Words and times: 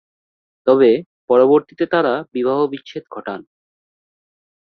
তবে, 0.67 0.89
পরবর্তীতে 1.29 1.85
তারা 1.85 2.13
বিবাহ-বিচ্ছেদ 2.33 3.03
ঘটান। 3.11 3.39